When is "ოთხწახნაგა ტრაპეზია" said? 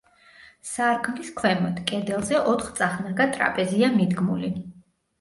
2.57-3.95